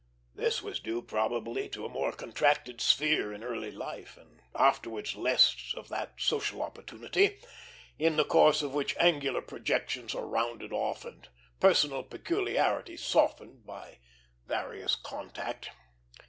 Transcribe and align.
This 0.33 0.63
was 0.63 0.79
due, 0.79 1.03
probably, 1.03 1.69
to 1.69 1.85
a 1.85 1.89
more 1.89 2.11
contracted 2.11 2.81
sphere 2.81 3.31
in 3.31 3.43
early 3.43 3.69
life, 3.69 4.17
and 4.17 4.41
afterwards 4.55 5.15
less 5.15 5.75
of 5.77 5.89
that 5.89 6.13
social 6.17 6.63
opportunity, 6.63 7.37
in 7.99 8.15
the 8.17 8.25
course 8.25 8.63
of 8.63 8.73
which 8.73 8.97
angular 8.97 9.43
projections 9.43 10.15
are 10.15 10.25
rounded 10.25 10.73
off 10.73 11.05
and 11.05 11.29
personal 11.59 12.01
peculiarities 12.01 13.03
softened 13.05 13.63
by 13.63 13.99
various 14.47 14.95
contact. 14.95 15.69